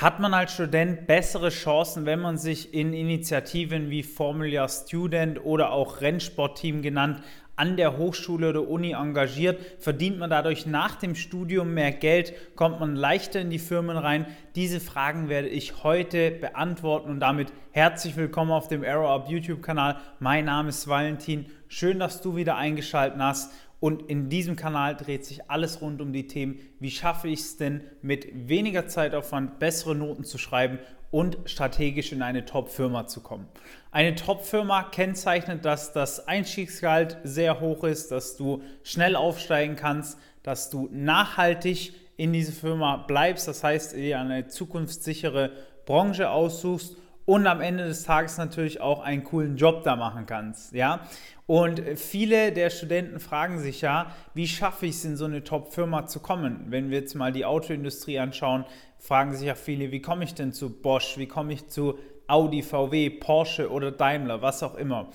Hat 0.00 0.18
man 0.18 0.34
als 0.34 0.54
Student 0.54 1.06
bessere 1.06 1.50
Chancen, 1.50 2.04
wenn 2.04 2.18
man 2.18 2.36
sich 2.36 2.74
in 2.74 2.92
Initiativen 2.92 3.90
wie 3.90 4.02
Formula 4.02 4.68
Student 4.68 5.44
oder 5.44 5.70
auch 5.70 6.00
Rennsportteam 6.00 6.82
genannt 6.82 7.22
an 7.54 7.76
der 7.76 7.96
Hochschule 7.96 8.48
oder 8.48 8.66
Uni 8.66 8.90
engagiert, 8.90 9.60
verdient 9.78 10.18
man 10.18 10.30
dadurch 10.30 10.66
nach 10.66 10.96
dem 10.96 11.14
Studium 11.14 11.74
mehr 11.74 11.92
Geld, 11.92 12.34
kommt 12.56 12.80
man 12.80 12.96
leichter 12.96 13.40
in 13.40 13.50
die 13.50 13.60
Firmen 13.60 13.96
rein. 13.96 14.26
Diese 14.56 14.80
Fragen 14.80 15.28
werde 15.28 15.46
ich 15.46 15.84
heute 15.84 16.32
beantworten 16.32 17.08
und 17.10 17.20
damit 17.20 17.52
herzlich 17.70 18.16
willkommen 18.16 18.50
auf 18.50 18.66
dem 18.66 18.82
Arrow 18.82 19.08
Up 19.08 19.30
YouTube 19.30 19.62
Kanal. 19.62 19.98
Mein 20.18 20.46
Name 20.46 20.70
ist 20.70 20.88
Valentin. 20.88 21.46
Schön, 21.68 22.00
dass 22.00 22.20
du 22.20 22.34
wieder 22.34 22.56
eingeschaltet 22.56 23.20
hast. 23.20 23.52
Und 23.84 24.08
in 24.08 24.30
diesem 24.30 24.56
Kanal 24.56 24.96
dreht 24.96 25.26
sich 25.26 25.50
alles 25.50 25.82
rund 25.82 26.00
um 26.00 26.10
die 26.10 26.26
Themen, 26.26 26.58
wie 26.80 26.90
schaffe 26.90 27.28
ich 27.28 27.40
es 27.40 27.58
denn 27.58 27.82
mit 28.00 28.48
weniger 28.48 28.86
Zeitaufwand 28.88 29.58
bessere 29.58 29.94
Noten 29.94 30.24
zu 30.24 30.38
schreiben 30.38 30.78
und 31.10 31.36
strategisch 31.44 32.10
in 32.10 32.22
eine 32.22 32.46
Top-Firma 32.46 33.06
zu 33.08 33.20
kommen. 33.20 33.46
Eine 33.90 34.14
Top-Firma 34.14 34.84
kennzeichnet, 34.84 35.66
dass 35.66 35.92
das 35.92 36.26
Einstiegsgehalt 36.26 37.18
sehr 37.24 37.60
hoch 37.60 37.84
ist, 37.84 38.10
dass 38.10 38.38
du 38.38 38.62
schnell 38.84 39.16
aufsteigen 39.16 39.76
kannst, 39.76 40.18
dass 40.42 40.70
du 40.70 40.88
nachhaltig 40.90 41.92
in 42.16 42.32
diese 42.32 42.52
Firma 42.52 42.96
bleibst, 42.96 43.48
das 43.48 43.62
heißt, 43.62 43.96
dir 43.96 44.18
eine 44.18 44.48
zukunftssichere 44.48 45.50
Branche 45.84 46.30
aussuchst 46.30 46.96
und 47.26 47.46
am 47.46 47.60
Ende 47.60 47.84
des 47.84 48.04
Tages 48.04 48.36
natürlich 48.38 48.80
auch 48.80 49.00
einen 49.00 49.24
coolen 49.24 49.56
Job 49.56 49.82
da 49.84 49.96
machen 49.96 50.26
kannst, 50.26 50.74
ja? 50.74 51.00
Und 51.46 51.82
viele 51.96 52.52
der 52.52 52.70
Studenten 52.70 53.20
fragen 53.20 53.58
sich 53.58 53.82
ja, 53.82 54.14
wie 54.32 54.48
schaffe 54.48 54.86
ich 54.86 54.96
es 54.96 55.04
in 55.04 55.16
so 55.16 55.26
eine 55.26 55.44
Top-Firma 55.44 56.06
zu 56.06 56.20
kommen? 56.20 56.66
Wenn 56.68 56.90
wir 56.90 57.00
jetzt 57.00 57.14
mal 57.14 57.32
die 57.32 57.44
Autoindustrie 57.44 58.18
anschauen, 58.18 58.64
fragen 58.98 59.34
sich 59.34 59.46
ja 59.46 59.54
viele, 59.54 59.92
wie 59.92 60.00
komme 60.00 60.24
ich 60.24 60.34
denn 60.34 60.52
zu 60.52 60.70
Bosch? 60.70 61.18
Wie 61.18 61.26
komme 61.26 61.52
ich 61.52 61.68
zu 61.68 61.98
Audi, 62.26 62.62
VW, 62.62 63.10
Porsche 63.10 63.70
oder 63.70 63.90
Daimler, 63.90 64.40
was 64.40 64.62
auch 64.62 64.74
immer? 64.76 65.10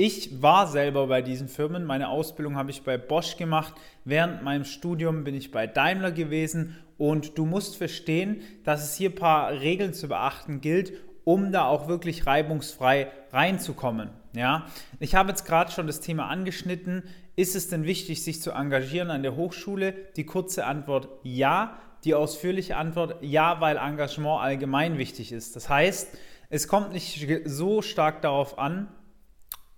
Ich 0.00 0.40
war 0.40 0.68
selber 0.68 1.08
bei 1.08 1.22
diesen 1.22 1.48
Firmen. 1.48 1.84
Meine 1.84 2.08
Ausbildung 2.08 2.56
habe 2.56 2.70
ich 2.70 2.82
bei 2.82 2.96
Bosch 2.96 3.36
gemacht. 3.36 3.74
Während 4.04 4.44
meinem 4.44 4.64
Studium 4.64 5.24
bin 5.24 5.34
ich 5.34 5.50
bei 5.50 5.66
Daimler 5.66 6.12
gewesen. 6.12 6.76
Und 6.98 7.36
du 7.36 7.44
musst 7.44 7.76
verstehen, 7.76 8.40
dass 8.64 8.84
es 8.84 8.94
hier 8.94 9.10
ein 9.10 9.16
paar 9.16 9.50
Regeln 9.50 9.92
zu 9.94 10.08
beachten 10.08 10.60
gilt, 10.60 10.92
um 11.28 11.52
da 11.52 11.66
auch 11.66 11.88
wirklich 11.88 12.26
reibungsfrei 12.26 13.08
reinzukommen. 13.34 14.08
Ja, 14.32 14.64
ich 14.98 15.14
habe 15.14 15.28
jetzt 15.28 15.44
gerade 15.44 15.70
schon 15.70 15.86
das 15.86 16.00
Thema 16.00 16.28
angeschnitten. 16.28 17.02
Ist 17.36 17.54
es 17.54 17.68
denn 17.68 17.84
wichtig, 17.84 18.24
sich 18.24 18.40
zu 18.40 18.52
engagieren 18.52 19.10
an 19.10 19.22
der 19.22 19.36
Hochschule? 19.36 19.92
Die 20.16 20.24
kurze 20.24 20.64
Antwort 20.64 21.10
ja. 21.24 21.76
Die 22.04 22.14
ausführliche 22.14 22.76
Antwort 22.78 23.16
ja, 23.20 23.60
weil 23.60 23.76
Engagement 23.76 24.40
allgemein 24.40 24.96
wichtig 24.96 25.30
ist. 25.30 25.54
Das 25.54 25.68
heißt, 25.68 26.16
es 26.48 26.66
kommt 26.66 26.94
nicht 26.94 27.28
so 27.44 27.82
stark 27.82 28.22
darauf 28.22 28.58
an, 28.58 28.88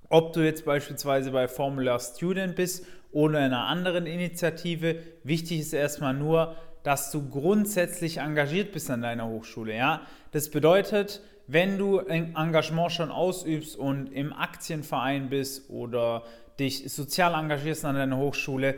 ob 0.09 0.33
du 0.35 0.45
jetzt 0.45 0.64
beispielsweise 0.64 1.33
bei 1.33 1.48
Formula 1.48 1.98
Student 1.98 2.55
bist 2.55 2.87
oder 3.11 3.41
in 3.41 3.47
einer 3.47 3.67
anderen 3.67 4.07
Initiative. 4.07 5.03
Wichtig 5.25 5.59
ist 5.59 5.73
erstmal 5.73 6.14
nur, 6.14 6.55
dass 6.85 7.11
du 7.11 7.29
grundsätzlich 7.29 8.19
engagiert 8.19 8.70
bist 8.70 8.89
an 8.89 9.03
deiner 9.03 9.27
Hochschule. 9.27 9.75
Ja? 9.75 10.03
Das 10.31 10.48
bedeutet, 10.48 11.23
wenn 11.53 11.79
du 11.79 11.98
ein 11.98 12.37
Engagement 12.37 12.93
schon 12.93 13.11
ausübst 13.11 13.77
und 13.77 14.12
im 14.12 14.33
Aktienverein 14.33 15.29
bist 15.31 15.69
oder 15.69 16.25
dich 16.59 16.92
sozial 16.92 17.34
engagierst 17.34 17.84
an 17.84 17.97
deiner 17.97 18.19
Hochschule, 18.19 18.77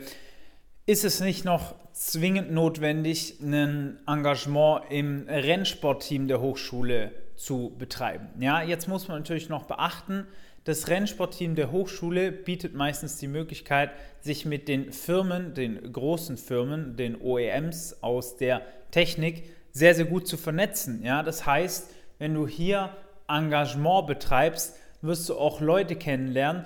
ist 0.85 1.05
es 1.05 1.19
nicht 1.19 1.45
noch 1.45 1.75
zwingend 1.93 2.51
notwendig, 2.51 3.39
ein 3.41 3.99
Engagement 4.07 4.85
im 4.89 5.27
Rennsportteam 5.27 6.27
der 6.27 6.41
Hochschule 6.41 7.11
zu 7.35 7.75
betreiben. 7.77 8.29
Ja, 8.39 8.63
jetzt 8.63 8.87
muss 8.87 9.07
man 9.07 9.19
natürlich 9.19 9.49
noch 9.49 9.65
beachten, 9.65 10.25
das 10.63 10.87
Rennsportteam 10.87 11.55
der 11.55 11.71
Hochschule 11.71 12.31
bietet 12.31 12.73
meistens 12.73 13.17
die 13.17 13.27
Möglichkeit, 13.27 13.91
sich 14.21 14.45
mit 14.45 14.69
den 14.69 14.93
Firmen, 14.93 15.53
den 15.53 15.91
großen 15.91 16.37
Firmen, 16.37 16.95
den 16.95 17.19
OEMs 17.19 18.01
aus 18.01 18.37
der 18.37 18.61
Technik 18.89 19.43
sehr, 19.73 19.93
sehr 19.93 20.05
gut 20.05 20.25
zu 20.25 20.37
vernetzen. 20.37 21.03
Ja, 21.03 21.21
das 21.21 21.45
heißt, 21.45 21.91
wenn 22.19 22.33
du 22.33 22.47
hier 22.47 22.95
Engagement 23.27 24.07
betreibst, 24.07 24.77
wirst 25.01 25.27
du 25.29 25.37
auch 25.37 25.61
Leute 25.61 25.95
kennenlernen, 25.95 26.65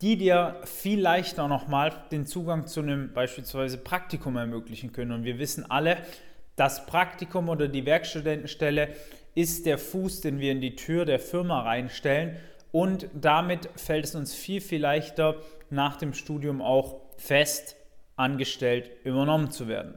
die 0.00 0.16
dir 0.16 0.60
viel 0.64 1.00
leichter 1.00 1.48
nochmal 1.48 1.92
den 2.10 2.26
Zugang 2.26 2.66
zu 2.66 2.80
einem 2.80 3.12
beispielsweise 3.12 3.78
Praktikum 3.78 4.36
ermöglichen 4.36 4.92
können. 4.92 5.12
Und 5.12 5.24
wir 5.24 5.38
wissen 5.38 5.70
alle, 5.70 5.98
das 6.56 6.86
Praktikum 6.86 7.48
oder 7.48 7.68
die 7.68 7.86
Werkstudentenstelle 7.86 8.88
ist 9.34 9.66
der 9.66 9.78
Fuß, 9.78 10.20
den 10.20 10.40
wir 10.40 10.52
in 10.52 10.60
die 10.60 10.76
Tür 10.76 11.04
der 11.04 11.18
Firma 11.18 11.62
reinstellen. 11.62 12.36
Und 12.70 13.08
damit 13.14 13.68
fällt 13.76 14.04
es 14.04 14.14
uns 14.14 14.34
viel, 14.34 14.60
viel 14.60 14.80
leichter, 14.80 15.36
nach 15.70 15.96
dem 15.96 16.14
Studium 16.14 16.60
auch 16.62 17.00
fest 17.16 17.76
angestellt 18.16 18.90
übernommen 19.04 19.50
zu 19.50 19.68
werden. 19.68 19.94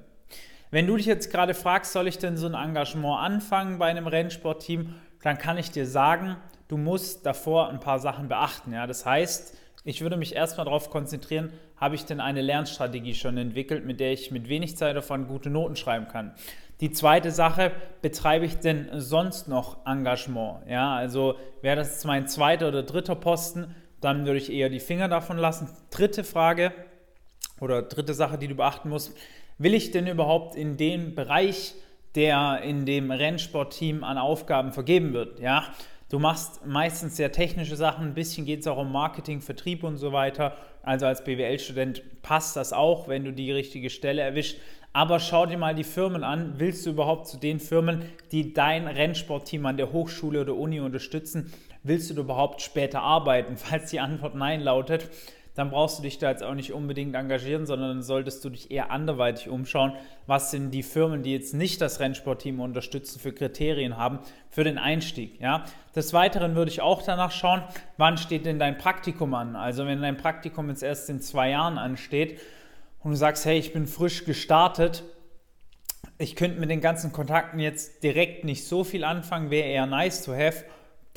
Wenn 0.70 0.86
du 0.86 0.98
dich 0.98 1.06
jetzt 1.06 1.32
gerade 1.32 1.54
fragst, 1.54 1.94
soll 1.94 2.08
ich 2.08 2.18
denn 2.18 2.36
so 2.36 2.48
ein 2.48 2.54
Engagement 2.54 3.20
anfangen 3.20 3.78
bei 3.78 3.88
einem 3.88 4.08
Rennsportteam, 4.08 4.94
dann 5.22 5.38
kann 5.38 5.58
ich 5.58 5.72
dir 5.72 5.86
sagen, 5.86 6.36
du 6.68 6.78
musst 6.78 7.26
davor 7.26 7.70
ein 7.70 7.80
paar 7.80 8.00
Sachen 8.00 8.28
beachten. 8.28 8.74
Ja? 8.74 8.86
Das 8.86 9.06
heißt, 9.06 9.56
ich 9.86 10.02
würde 10.02 10.18
mich 10.18 10.36
erstmal 10.36 10.66
darauf 10.66 10.90
konzentrieren, 10.90 11.54
habe 11.78 11.96
ich 11.96 12.04
denn 12.04 12.20
eine 12.20 12.42
Lernstrategie 12.42 13.16
schon 13.16 13.38
entwickelt, 13.38 13.86
mit 13.86 14.02
der 14.02 14.12
ich 14.12 14.32
mit 14.32 14.50
wenig 14.50 14.76
Zeit 14.76 14.96
davon 14.98 15.28
gute 15.28 15.50
Noten 15.50 15.78
schreiben 15.78 16.10
kann. 16.10 16.34
Die 16.82 16.92
zweite 16.92 17.32
Sache, 17.32 17.72
betreibe 18.02 18.46
ich 18.46 18.58
denn 18.58 18.90
sonst 18.94 19.48
noch 19.48 19.86
Engagement? 19.86 20.68
Ja, 20.68 20.96
also 20.96 21.36
wäre 21.62 21.78
das 21.78 22.04
mein 22.04 22.28
zweiter 22.28 22.68
oder 22.68 22.84
dritter 22.84 23.16
Posten, 23.16 23.74
dann 24.02 24.26
würde 24.26 24.38
ich 24.38 24.52
eher 24.52 24.70
die 24.70 24.80
Finger 24.80 25.08
davon 25.08 25.38
lassen. 25.38 25.70
Dritte 25.90 26.24
Frage 26.24 26.74
oder 27.60 27.82
dritte 27.82 28.14
Sache, 28.14 28.38
die 28.38 28.48
du 28.48 28.56
beachten 28.56 28.90
musst, 28.90 29.18
will 29.57 29.73
ich 29.73 29.91
denn 29.91 30.07
überhaupt 30.07 30.56
in 30.56 30.78
dem 30.78 31.16
Bereich, 31.16 31.75
der 32.16 32.62
in 32.63 32.85
dem 32.85 33.12
Rennsportteam 33.12 34.03
an 34.03 34.18
Aufgaben 34.18 34.72
vergeben 34.72 35.13
wird? 35.13 35.40
Ja, 35.40 35.66
du 36.09 36.19
machst 36.19 36.66
meistens 36.66 37.18
sehr 37.18 37.31
technische 37.31 37.75
Sachen, 37.75 38.07
ein 38.07 38.13
bisschen 38.13 38.45
geht 38.45 38.62
es 38.62 38.68
auch 38.68 38.78
um 38.78 38.91
Marketing, 38.91 39.41
Vertrieb 39.41 39.84
und 39.84 39.97
so 39.97 40.12
weiter. 40.12 40.57
Also 40.84 41.06
als 41.06 41.23
BWL-Student 41.23 42.22
passt 42.22 42.56
das 42.56 42.72
auch, 42.72 43.07
wenn 43.07 43.25
du 43.25 43.34
die 43.34 43.51
richtige 43.51 43.90
Stelle 43.90 44.22
erwischt. 44.22 44.57
Aber 44.94 45.19
schau 45.19 45.45
dir 45.45 45.57
mal 45.57 45.75
die 45.75 45.84
Firmen 45.84 46.24
an. 46.24 46.56
Willst 46.57 46.85
du 46.85 46.91
überhaupt 46.91 47.28
zu 47.28 47.38
den 47.38 47.59
Firmen, 47.59 48.03
die 48.31 48.53
dein 48.53 48.88
Rennsportteam 48.88 49.66
an 49.66 49.78
der 49.78 49.91
Hochschule 49.91 50.41
oder 50.41 50.56
Uni 50.56 50.79
unterstützen, 50.79 51.53
willst 51.84 52.09
du 52.09 52.16
überhaupt 52.16 52.62
später 52.62 53.01
arbeiten? 53.01 53.57
Falls 53.57 53.91
die 53.91 54.00
Antwort 54.00 54.34
Nein 54.34 54.62
lautet, 54.62 55.09
dann 55.57 55.72
brauchst 55.72 55.97
du 55.97 56.03
dich 56.03 56.19
da 56.19 56.29
jetzt 56.29 56.44
auch 56.44 56.53
nicht 56.53 56.72
unbedingt 56.72 57.16
engagieren, 57.16 57.66
sondern 57.66 58.03
solltest 58.03 58.45
du 58.45 58.51
dich 58.51 58.69
eher 58.69 58.91
anderweitig 58.91 59.50
umschauen, 59.50 59.94
was 60.28 60.51
sind 60.51 60.69
die 60.69 60.84
Firmen, 60.84 61.23
die 61.23 61.34
jetzt 61.34 61.56
nicht 61.56 61.81
das 61.81 62.00
Rennsportteam 62.00 62.59
unterstützen, 62.59 63.19
für 63.19 63.34
Kriterien 63.34 63.97
haben 63.97 64.19
für 64.51 64.63
den 64.63 64.78
Einstieg. 64.78 65.41
Ja? 65.41 65.66
Des 65.95 66.13
Weiteren 66.13 66.53
würde 66.56 66.69
ich 66.69 66.81
auch 66.81 67.01
danach 67.01 67.31
schauen, 67.31 67.63
wann 67.97 68.19
steht 68.19 68.45
denn 68.45 68.59
dein 68.59 68.78
Praktikum 68.78 69.34
an? 69.34 69.56
Also 69.56 69.88
wenn 69.88 70.00
dein 70.00 70.18
Praktikum 70.18 70.69
jetzt 70.69 70.84
erst 70.84 71.09
in 71.09 71.22
zwei 71.22 71.50
Jahren 71.50 71.79
ansteht 71.79 72.39
und 73.00 73.09
du 73.09 73.18
sagst, 73.18 73.44
hey, 73.45 73.57
ich 73.57 73.74
bin 73.74 73.88
frisch 73.88 74.25
gestartet, 74.25 75.03
ich 76.19 76.35
könnte 76.35 76.59
mit 76.59 76.69
den 76.69 76.81
ganzen 76.81 77.12
Kontakten 77.12 77.59
jetzt 77.59 78.03
direkt 78.03 78.44
nicht 78.44 78.68
so 78.68 78.84
viel 78.84 79.03
anfangen, 79.03 79.50
wäre 79.50 79.68
eher 79.68 79.88
nice 79.88 80.24
to 80.24 80.34
have 80.34 80.66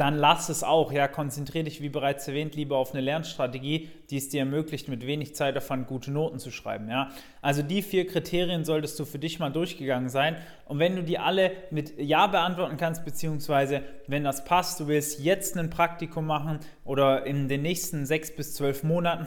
dann 0.01 0.17
lass 0.17 0.49
es 0.49 0.65
auch. 0.65 0.93
Ja, 0.93 1.09
konzentriere 1.09 1.65
dich, 1.65 1.83
wie 1.83 1.91
bereits 1.91 2.27
erwähnt, 2.27 2.55
lieber 2.55 2.79
auf 2.79 2.93
eine 2.93 3.03
Lernstrategie, 3.03 3.91
die 4.09 4.17
es 4.17 4.31
dir 4.31 4.41
ermöglicht, 4.41 4.89
mit 4.89 5.07
wenig 5.07 5.35
Zeit 5.35 5.55
davon 5.57 5.87
gute 5.87 6.11
Noten 6.11 6.39
zu 6.39 6.51
schreiben. 6.51 6.89
Ja, 6.89 7.11
also 7.43 7.63
die 7.63 7.83
vier 7.83 8.07
Kriterien 8.07 8.65
solltest 8.65 8.99
du 8.99 9.05
für 9.05 9.19
dich 9.19 9.39
mal 9.39 9.51
durchgegangen 9.51 10.09
sein. 10.09 10.37
Und 10.65 10.79
wenn 10.79 10.97
du 10.97 11.03
die 11.03 11.19
alle 11.19 11.53
mit 11.71 11.99
Ja 11.99 12.27
beantworten 12.29 12.79
kannst, 12.79 13.05
beziehungsweise 13.05 13.83
wenn 14.07 14.25
das 14.25 14.47
passt, 14.47 14.81
du 14.81 14.89
willst 14.89 15.21
jetzt 15.21 15.59
ein 15.59 15.69
Praktikum 15.69 16.27
machen 16.27 16.61
oder 16.85 17.27
in 17.27 17.49
den 17.49 17.61
nächsten 17.61 18.07
sechs 18.07 18.35
bis 18.35 18.55
zwölf 18.55 18.83
Monaten, 18.83 19.27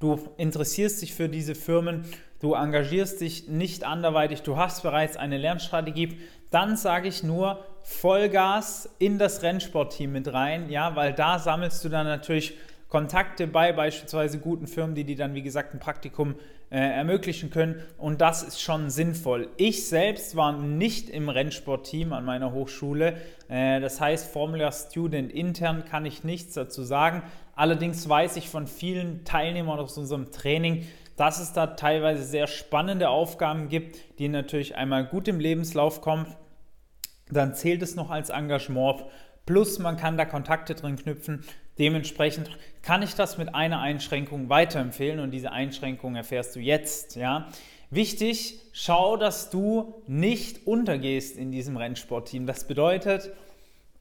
du 0.00 0.18
interessierst 0.38 1.02
dich 1.02 1.12
für 1.12 1.28
diese 1.28 1.54
Firmen, 1.54 2.06
du 2.40 2.54
engagierst 2.54 3.20
dich 3.20 3.48
nicht 3.48 3.84
anderweitig, 3.84 4.40
du 4.40 4.56
hast 4.56 4.82
bereits 4.84 5.18
eine 5.18 5.36
Lernstrategie, 5.36 6.16
dann 6.50 6.78
sage 6.78 7.08
ich 7.08 7.22
nur 7.22 7.62
Vollgas 7.84 8.88
in 8.98 9.18
das 9.18 9.42
Rennsportteam 9.42 10.10
mit 10.10 10.32
rein, 10.32 10.70
ja, 10.70 10.96
weil 10.96 11.12
da 11.12 11.38
sammelst 11.38 11.84
du 11.84 11.90
dann 11.90 12.06
natürlich 12.06 12.54
Kontakte 12.88 13.46
bei 13.46 13.72
beispielsweise 13.72 14.38
guten 14.38 14.66
Firmen, 14.66 14.94
die 14.94 15.04
dir 15.04 15.16
dann, 15.16 15.34
wie 15.34 15.42
gesagt, 15.42 15.74
ein 15.74 15.80
Praktikum 15.80 16.36
äh, 16.70 16.78
ermöglichen 16.78 17.50
können. 17.50 17.82
Und 17.98 18.20
das 18.20 18.42
ist 18.42 18.62
schon 18.62 18.88
sinnvoll. 18.88 19.48
Ich 19.58 19.86
selbst 19.86 20.34
war 20.34 20.52
nicht 20.52 21.10
im 21.10 21.28
Rennsportteam 21.28 22.14
an 22.14 22.24
meiner 22.24 22.52
Hochschule. 22.52 23.18
Äh, 23.48 23.80
das 23.80 24.00
heißt, 24.00 24.32
Formula 24.32 24.72
Student 24.72 25.30
intern 25.30 25.84
kann 25.84 26.06
ich 26.06 26.24
nichts 26.24 26.54
dazu 26.54 26.84
sagen. 26.84 27.22
Allerdings 27.54 28.08
weiß 28.08 28.36
ich 28.36 28.48
von 28.48 28.66
vielen 28.66 29.24
Teilnehmern 29.24 29.78
aus 29.78 29.98
unserem 29.98 30.32
Training, 30.32 30.86
dass 31.16 31.38
es 31.38 31.52
da 31.52 31.66
teilweise 31.66 32.22
sehr 32.22 32.46
spannende 32.46 33.10
Aufgaben 33.10 33.68
gibt, 33.68 34.18
die 34.18 34.28
natürlich 34.28 34.74
einmal 34.74 35.04
gut 35.04 35.28
im 35.28 35.38
Lebenslauf 35.38 36.00
kommen 36.00 36.26
dann 37.30 37.54
zählt 37.54 37.82
es 37.82 37.94
noch 37.94 38.10
als 38.10 38.30
Engagement. 38.30 39.04
Plus 39.46 39.78
man 39.78 39.96
kann 39.96 40.16
da 40.16 40.24
Kontakte 40.24 40.74
drin 40.74 40.96
knüpfen. 40.96 41.44
Dementsprechend 41.78 42.50
kann 42.82 43.02
ich 43.02 43.14
das 43.14 43.36
mit 43.36 43.54
einer 43.54 43.80
Einschränkung 43.80 44.48
weiterempfehlen 44.48 45.18
und 45.18 45.32
diese 45.32 45.52
Einschränkung 45.52 46.14
erfährst 46.14 46.54
du 46.54 46.60
jetzt. 46.60 47.16
Ja? 47.16 47.48
Wichtig, 47.90 48.60
schau, 48.72 49.16
dass 49.16 49.50
du 49.50 50.02
nicht 50.06 50.66
untergehst 50.66 51.36
in 51.36 51.50
diesem 51.50 51.76
Rennsportteam. 51.76 52.46
Das 52.46 52.66
bedeutet, 52.66 53.30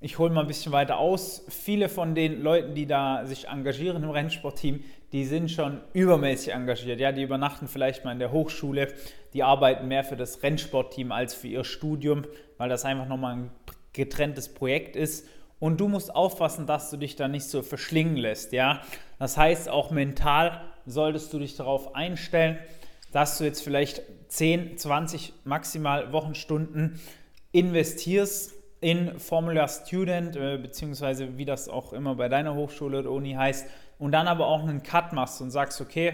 ich 0.03 0.19
hole 0.19 0.33
mal 0.33 0.41
ein 0.41 0.47
bisschen 0.47 0.73
weiter 0.73 0.97
aus. 0.97 1.45
Viele 1.47 1.87
von 1.87 2.13
den 2.13 2.41
Leuten, 2.43 2.75
die 2.75 2.85
da 2.85 3.25
sich 3.25 3.47
engagieren 3.47 4.03
im 4.03 4.09
Rennsportteam, 4.09 4.83
die 5.13 5.23
sind 5.23 5.49
schon 5.49 5.79
übermäßig 5.93 6.53
engagiert. 6.53 6.99
Ja, 6.99 7.13
die 7.13 7.21
übernachten 7.21 7.69
vielleicht 7.69 8.03
mal 8.03 8.11
in 8.11 8.19
der 8.19 8.33
Hochschule, 8.33 8.93
die 9.33 9.43
arbeiten 9.43 9.87
mehr 9.87 10.03
für 10.03 10.17
das 10.17 10.43
Rennsportteam 10.43 11.13
als 11.13 11.33
für 11.33 11.47
ihr 11.47 11.63
Studium, 11.63 12.23
weil 12.57 12.67
das 12.67 12.83
einfach 12.83 13.07
nochmal 13.07 13.35
ein 13.37 13.51
getrenntes 13.93 14.53
Projekt 14.53 14.97
ist. 14.97 15.25
Und 15.59 15.79
du 15.79 15.87
musst 15.87 16.13
aufpassen, 16.13 16.67
dass 16.67 16.89
du 16.89 16.97
dich 16.97 17.15
da 17.15 17.29
nicht 17.29 17.45
so 17.45 17.61
verschlingen 17.61 18.17
lässt. 18.17 18.51
Ja, 18.51 18.81
das 19.19 19.37
heißt, 19.37 19.69
auch 19.69 19.89
mental 19.89 20.59
solltest 20.85 21.31
du 21.31 21.39
dich 21.39 21.55
darauf 21.55 21.95
einstellen, 21.95 22.57
dass 23.13 23.37
du 23.37 23.45
jetzt 23.45 23.63
vielleicht 23.63 24.01
10, 24.27 24.77
20 24.77 25.31
maximal 25.45 26.11
Wochenstunden 26.11 26.99
investierst 27.53 28.52
in 28.83 29.17
Formula 29.17 29.67
Student, 29.69 30.35
äh, 30.35 30.57
beziehungsweise 30.57 31.37
wie 31.37 31.45
das 31.45 31.69
auch 31.69 31.93
immer 31.93 32.15
bei 32.15 32.27
deiner 32.27 32.53
Hochschule 32.53 32.99
oder 32.99 33.11
Uni 33.11 33.33
heißt, 33.33 33.65
und 33.97 34.11
dann 34.11 34.27
aber 34.27 34.47
auch 34.47 34.61
einen 34.61 34.83
Cut 34.83 35.13
machst 35.13 35.41
und 35.41 35.51
sagst, 35.51 35.79
okay, 35.79 36.13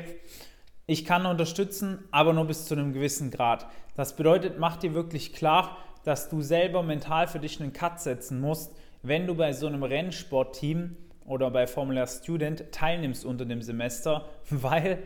ich 0.85 1.03
kann 1.03 1.25
unterstützen, 1.25 2.07
aber 2.11 2.31
nur 2.31 2.45
bis 2.45 2.65
zu 2.65 2.75
einem 2.75 2.93
gewissen 2.93 3.31
Grad. 3.31 3.65
Das 3.95 4.15
bedeutet, 4.15 4.59
mach 4.59 4.77
dir 4.77 4.93
wirklich 4.93 5.33
klar, 5.33 5.77
dass 6.03 6.29
du 6.29 6.41
selber 6.41 6.83
mental 6.83 7.27
für 7.27 7.39
dich 7.39 7.59
einen 7.59 7.73
Cut 7.73 7.99
setzen 7.99 8.39
musst, 8.39 8.71
wenn 9.01 9.25
du 9.25 9.33
bei 9.33 9.51
so 9.51 9.65
einem 9.65 9.81
Rennsportteam 9.81 10.95
oder 11.25 11.49
bei 11.49 11.65
Formula 11.65 12.05
Student 12.05 12.71
teilnimmst 12.71 13.25
unter 13.25 13.45
dem 13.45 13.63
Semester, 13.63 14.29
weil 14.51 14.99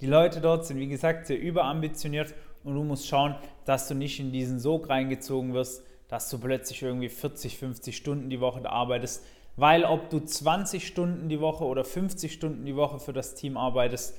die 0.00 0.06
Leute 0.06 0.40
dort 0.40 0.64
sind, 0.64 0.78
wie 0.78 0.88
gesagt, 0.88 1.26
sehr 1.26 1.38
überambitioniert 1.38 2.34
und 2.64 2.74
du 2.74 2.84
musst 2.84 3.06
schauen, 3.06 3.34
dass 3.66 3.86
du 3.88 3.94
nicht 3.94 4.18
in 4.18 4.32
diesen 4.32 4.58
Sog 4.58 4.88
reingezogen 4.88 5.52
wirst, 5.52 5.84
dass 6.12 6.28
du 6.28 6.38
plötzlich 6.38 6.82
irgendwie 6.82 7.08
40, 7.08 7.56
50 7.56 7.96
Stunden 7.96 8.28
die 8.28 8.38
Woche 8.38 8.68
arbeitest, 8.68 9.24
weil 9.56 9.86
ob 9.86 10.10
du 10.10 10.20
20 10.20 10.86
Stunden 10.86 11.30
die 11.30 11.40
Woche 11.40 11.64
oder 11.64 11.86
50 11.86 12.30
Stunden 12.30 12.66
die 12.66 12.76
Woche 12.76 12.98
für 13.00 13.14
das 13.14 13.34
Team 13.34 13.56
arbeitest, 13.56 14.14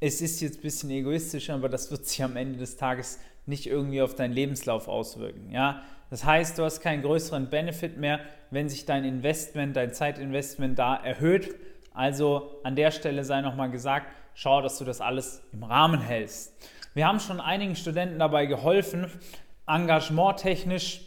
es 0.00 0.22
ist 0.22 0.40
jetzt 0.40 0.60
ein 0.60 0.62
bisschen 0.62 0.88
egoistisch, 0.88 1.50
aber 1.50 1.68
das 1.68 1.90
wird 1.90 2.06
sich 2.06 2.22
am 2.22 2.38
Ende 2.38 2.58
des 2.58 2.78
Tages 2.78 3.20
nicht 3.44 3.66
irgendwie 3.66 4.00
auf 4.00 4.14
deinen 4.14 4.32
Lebenslauf 4.32 4.88
auswirken. 4.88 5.50
Ja? 5.50 5.82
Das 6.08 6.24
heißt, 6.24 6.56
du 6.58 6.64
hast 6.64 6.80
keinen 6.80 7.02
größeren 7.02 7.50
Benefit 7.50 7.98
mehr, 7.98 8.20
wenn 8.50 8.70
sich 8.70 8.86
dein 8.86 9.04
Investment, 9.04 9.76
dein 9.76 9.92
Zeitinvestment 9.92 10.78
da 10.78 10.96
erhöht. 10.96 11.54
Also 11.92 12.60
an 12.64 12.76
der 12.76 12.90
Stelle 12.92 13.24
sei 13.24 13.42
nochmal 13.42 13.70
gesagt, 13.70 14.06
schau, 14.32 14.62
dass 14.62 14.78
du 14.78 14.86
das 14.86 15.02
alles 15.02 15.42
im 15.52 15.64
Rahmen 15.64 16.00
hältst. 16.00 16.54
Wir 16.94 17.06
haben 17.06 17.20
schon 17.20 17.42
einigen 17.42 17.76
Studenten 17.76 18.20
dabei 18.20 18.46
geholfen, 18.46 19.10
engagementtechnisch 19.66 21.02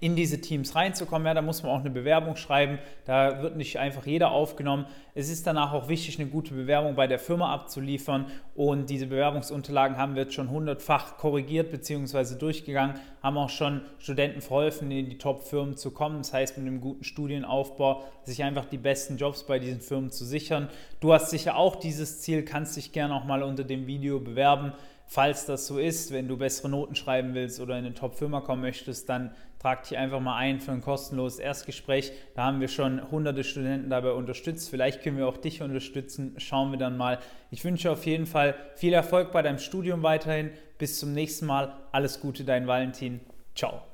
in 0.00 0.16
diese 0.16 0.40
Teams 0.40 0.74
reinzukommen. 0.74 1.26
Ja, 1.26 1.34
da 1.34 1.42
muss 1.42 1.62
man 1.62 1.72
auch 1.72 1.80
eine 1.80 1.90
Bewerbung 1.90 2.36
schreiben. 2.36 2.78
Da 3.04 3.42
wird 3.42 3.56
nicht 3.56 3.78
einfach 3.78 4.06
jeder 4.06 4.30
aufgenommen. 4.30 4.86
Es 5.14 5.28
ist 5.28 5.46
danach 5.46 5.74
auch 5.74 5.88
wichtig, 5.88 6.18
eine 6.18 6.30
gute 6.30 6.54
Bewerbung 6.54 6.94
bei 6.94 7.06
der 7.06 7.18
Firma 7.18 7.52
abzuliefern. 7.52 8.26
Und 8.54 8.88
diese 8.88 9.06
Bewerbungsunterlagen 9.06 9.98
haben 9.98 10.14
wir 10.14 10.22
jetzt 10.22 10.34
schon 10.34 10.50
hundertfach 10.50 11.18
korrigiert 11.18 11.70
bzw. 11.70 12.38
durchgegangen, 12.38 12.96
haben 13.22 13.36
auch 13.36 13.50
schon 13.50 13.82
Studenten 13.98 14.40
verholfen, 14.40 14.90
in 14.90 15.10
die 15.10 15.18
Top-Firmen 15.18 15.76
zu 15.76 15.90
kommen. 15.90 16.18
Das 16.18 16.32
heißt, 16.32 16.56
mit 16.56 16.66
einem 16.66 16.80
guten 16.80 17.04
Studienaufbau 17.04 18.02
sich 18.24 18.42
einfach 18.42 18.64
die 18.64 18.78
besten 18.78 19.18
Jobs 19.18 19.44
bei 19.44 19.58
diesen 19.58 19.82
Firmen 19.82 20.10
zu 20.10 20.24
sichern. 20.24 20.68
Du 21.00 21.12
hast 21.12 21.30
sicher 21.30 21.56
auch 21.56 21.76
dieses 21.76 22.22
Ziel, 22.22 22.44
kannst 22.44 22.76
dich 22.76 22.92
gerne 22.92 23.14
auch 23.14 23.24
mal 23.24 23.42
unter 23.42 23.64
dem 23.64 23.86
Video 23.86 24.20
bewerben. 24.20 24.72
Falls 25.12 25.44
das 25.44 25.66
so 25.66 25.78
ist, 25.78 26.10
wenn 26.10 26.26
du 26.26 26.38
bessere 26.38 26.70
Noten 26.70 26.94
schreiben 26.94 27.34
willst 27.34 27.60
oder 27.60 27.78
in 27.78 27.84
eine 27.84 27.92
Top-Firma 27.92 28.40
kommen 28.40 28.62
möchtest, 28.62 29.10
dann 29.10 29.34
trag 29.58 29.82
dich 29.82 29.98
einfach 29.98 30.20
mal 30.20 30.38
ein 30.38 30.58
für 30.58 30.72
ein 30.72 30.80
kostenloses 30.80 31.38
Erstgespräch. 31.38 32.12
Da 32.34 32.44
haben 32.44 32.62
wir 32.62 32.68
schon 32.68 33.10
hunderte 33.10 33.44
Studenten 33.44 33.90
dabei 33.90 34.12
unterstützt. 34.12 34.70
Vielleicht 34.70 35.02
können 35.02 35.18
wir 35.18 35.28
auch 35.28 35.36
dich 35.36 35.60
unterstützen. 35.60 36.36
Schauen 36.38 36.70
wir 36.70 36.78
dann 36.78 36.96
mal. 36.96 37.18
Ich 37.50 37.62
wünsche 37.62 37.90
auf 37.90 38.06
jeden 38.06 38.24
Fall 38.24 38.54
viel 38.74 38.94
Erfolg 38.94 39.32
bei 39.32 39.42
deinem 39.42 39.58
Studium 39.58 40.02
weiterhin. 40.02 40.48
Bis 40.78 40.98
zum 40.98 41.12
nächsten 41.12 41.44
Mal. 41.44 41.74
Alles 41.92 42.18
Gute, 42.18 42.44
dein 42.44 42.66
Valentin. 42.66 43.20
Ciao. 43.54 43.91